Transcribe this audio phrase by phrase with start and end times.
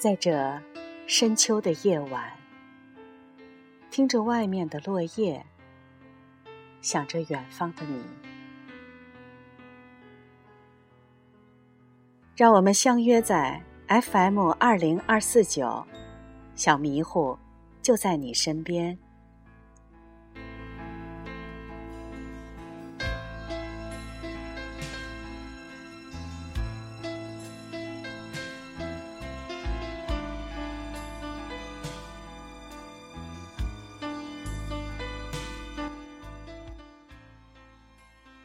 [0.00, 0.58] 在这
[1.06, 2.32] 深秋的夜晚，
[3.90, 5.44] 听着外面的落叶，
[6.80, 8.02] 想着远方的你，
[12.34, 15.84] 让我们相约在 FM 二零二四九，
[16.54, 17.38] 小迷糊
[17.82, 18.96] 就在你身边。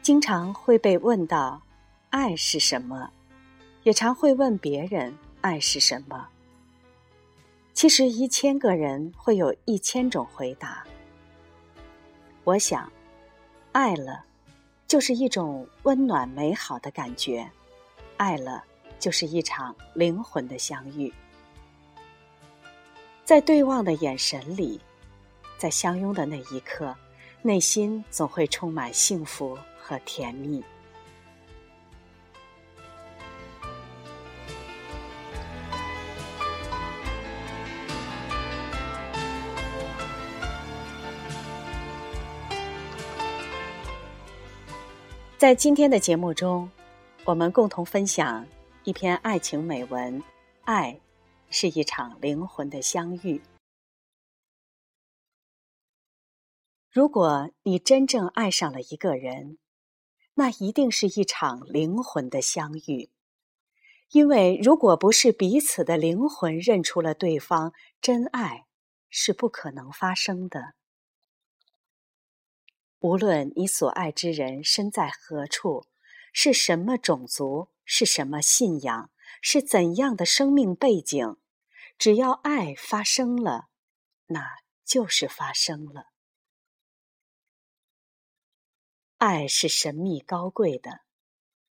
[0.06, 1.60] 经常会被问到，
[2.10, 3.10] 爱是什么？
[3.82, 6.28] 也常会问别人，爱是什么？
[7.74, 10.84] 其实一千个人会有一千种回答。
[12.44, 12.88] 我想，
[13.72, 14.24] 爱了，
[14.86, 17.44] 就是一种温暖美好的感觉；
[18.16, 18.62] 爱了，
[19.00, 21.12] 就是一场灵魂的相遇。
[23.24, 24.80] 在对望的眼神里，
[25.58, 26.94] 在相拥的那一刻，
[27.42, 29.58] 内心总会充满幸福。
[29.86, 30.60] 和甜蜜。
[45.38, 46.68] 在今天的节目中，
[47.24, 48.44] 我们共同分享
[48.82, 50.20] 一篇爱情美文：
[50.64, 50.98] 爱
[51.48, 53.40] 是一场灵魂的相遇。
[56.90, 59.58] 如果你真正爱上了一个人，
[60.38, 63.10] 那一定是一场灵魂的相遇，
[64.10, 68.66] 因为如果不是彼此的灵魂认出了对方，真爱
[69.08, 70.74] 是不可能发生的。
[72.98, 75.86] 无论你所爱之人身在何处，
[76.34, 79.10] 是什么种族，是什么信仰，
[79.40, 81.38] 是怎样的生命背景，
[81.96, 83.68] 只要爱发生了，
[84.26, 86.08] 那就是发生了。
[89.18, 91.00] 爱是神秘高贵的，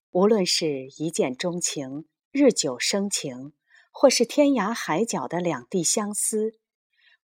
[0.09, 3.53] 无论是一见钟情、日久生情，
[3.91, 6.57] 或是天涯海角的两地相思，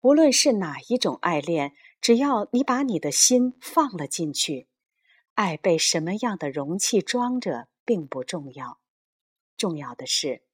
[0.00, 4.68] 无论是哪一种爱恋，只要你把你的心放了进去，
[5.34, 8.78] 爱被什么样的容器装着并不重要，
[9.56, 10.44] 重要的是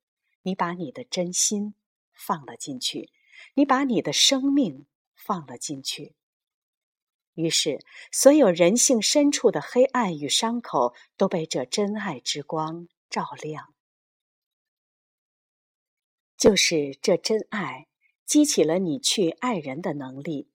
[0.45, 1.75] 你把你的真心
[2.15, 3.11] 放了进去，
[3.53, 6.15] 你把你的生命放了进去。
[7.39, 7.79] 于是，
[8.11, 13.73] 所有人性深处的黑暗与伤口都被这真爱之光照亮。
[16.37, 17.87] 就是这真爱，
[18.27, 20.51] 激起了你去爱人的能力，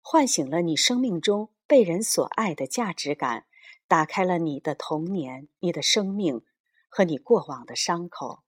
[0.00, 3.46] 唤醒了你生命中被人所爱的价值感，
[3.86, 6.42] 打开了你的童年、你的生命
[6.88, 8.42] 和你过往的伤口。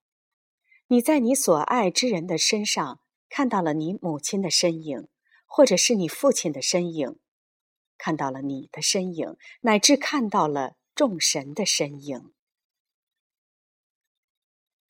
[0.88, 5.06] 你在你所爱之人的身上看到了你母亲的身影，
[5.46, 7.20] 或者是你父亲的身影。
[7.98, 12.32] 看到了你的身影，乃至看到了众神的身影。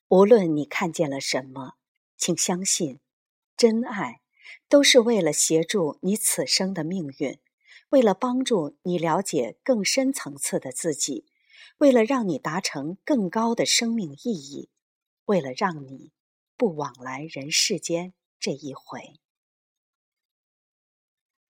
[0.09, 1.75] 无论你看见了什么，
[2.17, 3.01] 请相信，
[3.57, 4.21] 真爱
[4.69, 7.39] 都是为了协助你此生的命运，
[7.89, 11.27] 为了帮助你了解更深层次的自己，
[11.79, 14.71] 为了让你达成更高的生命意义，
[15.25, 16.13] 为了让你
[16.57, 19.19] 不往来人世间这一回。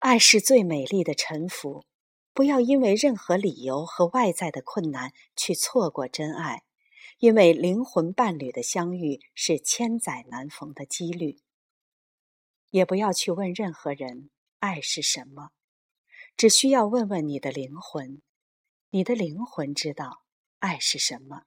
[0.07, 1.85] 爱是最美丽的臣服，
[2.33, 6.63] 不要因为任何理由和外在的困难去错过真爱，
[7.19, 11.41] 因为灵魂伴侣的相遇是千载难逢的几率。
[12.71, 14.31] 也不要去问任何人
[14.61, 15.51] 爱是什么，
[16.37, 18.23] 只需要问问你的灵魂，
[18.91, 20.23] 你的灵魂知道
[20.61, 21.47] 爱是什么，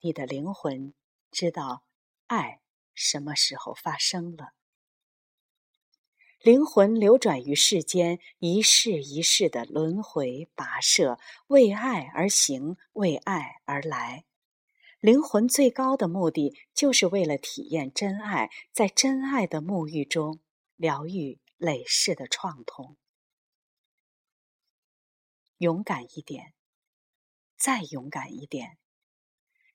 [0.00, 0.92] 你的灵魂
[1.30, 1.84] 知道
[2.26, 2.60] 爱
[2.92, 4.54] 什么时候发生了。
[6.42, 14.24] 灵魂流转于世间，一世一世的轮回跋涉，为爱而行，为爱而来。
[14.98, 20.40] 灵魂最高的目的，就是为了体验真爱，在真爱的沐浴中
[20.74, 22.96] 疗愈累世的创痛。
[25.58, 26.54] 勇敢一点，
[27.56, 28.78] 再勇敢一点，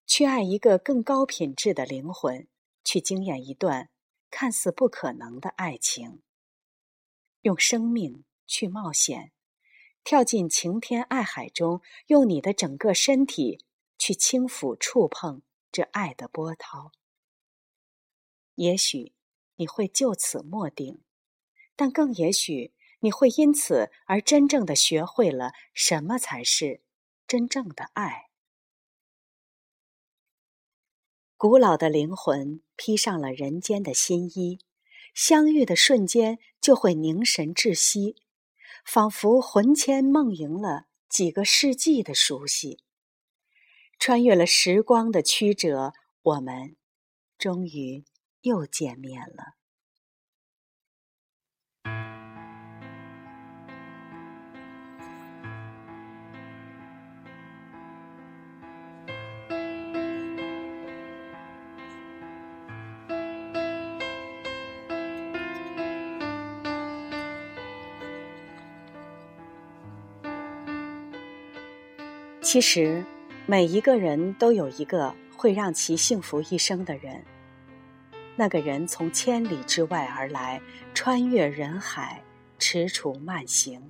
[0.05, 2.49] 去爱一个更高品质的灵魂，
[2.83, 3.89] 去经验一段
[4.29, 6.23] 看似不可能的爱情。
[7.47, 9.31] 用生命去冒险，
[10.03, 13.63] 跳进晴天爱海中，用你的整个身体
[13.97, 15.41] 去轻抚、触碰
[15.71, 16.91] 这爱的波涛。
[18.55, 19.13] 也许
[19.55, 21.01] 你会就此默定，
[21.77, 26.81] 但更也许你会因此而真正的学会了什么才是
[27.25, 28.27] 真正的爱。
[31.37, 34.59] 古老的灵魂披上了人间的新衣，
[35.17, 38.17] 相遇的瞬间就会凝神窒息，
[38.85, 42.83] 仿佛魂牵梦萦了几个世纪的熟悉。
[43.97, 46.77] 穿越了时光的曲折，我们
[47.39, 48.05] 终于
[48.41, 49.56] 又见面了。
[72.49, 73.03] 其实，
[73.45, 77.21] 每一个人都有一个会让其幸福一生的人。
[78.37, 80.61] 那个人从千里之外而来，
[80.93, 82.23] 穿越人海，
[82.57, 83.81] 踟蹰慢行，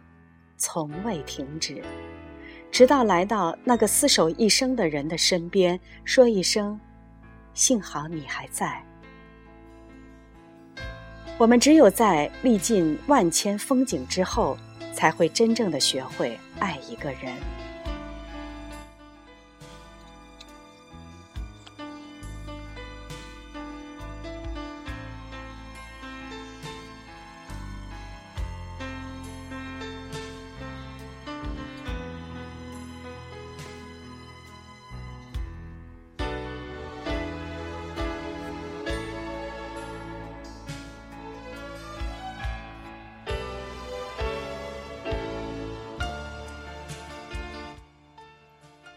[0.58, 1.84] 从未停止，
[2.72, 6.80] 直到来到那个厮守一生的人的身边，说一声
[7.54, 8.84] ：“幸好你还在。”
[11.38, 14.58] 我们只有在历尽万千风景之后，
[14.96, 17.36] 才会真正的学会爱一个人。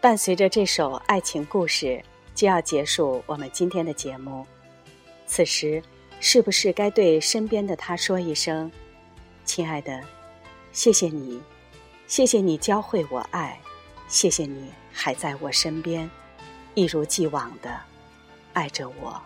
[0.01, 2.03] 伴随着这首爱情故事，
[2.33, 4.43] 就要结束我们今天的节目。
[5.27, 5.79] 此时，
[6.19, 8.71] 是不是该对身边的他说一声
[9.45, 10.01] ：“亲爱的，
[10.71, 11.39] 谢谢你，
[12.07, 13.59] 谢谢你教会我爱，
[14.07, 16.09] 谢谢你还在我身边，
[16.73, 17.79] 一如既往的
[18.53, 19.21] 爱着我。”